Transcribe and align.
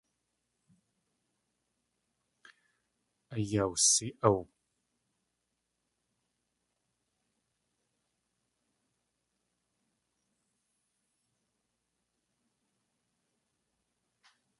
Ayawsi.áw. 3.35 4.39